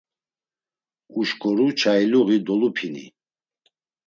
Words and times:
Uşǩoru 1.19 1.67
çailuği 1.79 2.37
dolupini. 2.45 3.05